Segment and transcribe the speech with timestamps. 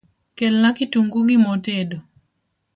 [0.37, 1.97] Kelna kitungu gi mo tedo